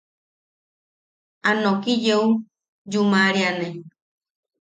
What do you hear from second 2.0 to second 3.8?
yeu yuMaríane.